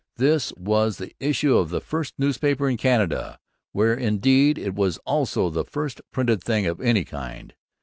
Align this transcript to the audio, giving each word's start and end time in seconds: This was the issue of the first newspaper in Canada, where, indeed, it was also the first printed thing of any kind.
This 0.17 0.51
was 0.57 0.97
the 0.97 1.13
issue 1.19 1.55
of 1.55 1.69
the 1.69 1.79
first 1.79 2.15
newspaper 2.17 2.67
in 2.67 2.75
Canada, 2.75 3.37
where, 3.71 3.93
indeed, 3.93 4.57
it 4.57 4.73
was 4.73 4.97
also 5.05 5.51
the 5.51 5.63
first 5.63 6.01
printed 6.11 6.43
thing 6.43 6.65
of 6.65 6.81
any 6.81 7.05
kind. 7.05 7.53